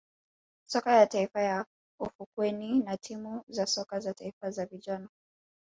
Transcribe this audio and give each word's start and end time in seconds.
soka 0.65 0.91
ya 0.95 1.07
taifa 1.07 1.41
ya 1.41 1.65
ufukweni 1.99 2.79
na 2.83 2.97
timu 2.97 3.43
za 3.47 3.65
soka 3.65 3.99
za 3.99 4.13
taifa 4.13 4.51
za 4.51 4.65
vijana 4.65 5.09